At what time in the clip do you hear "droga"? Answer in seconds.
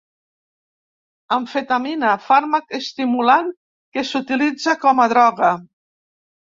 5.17-5.57